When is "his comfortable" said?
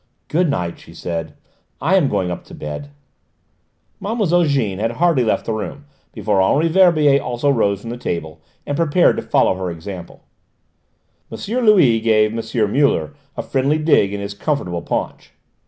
14.21-14.81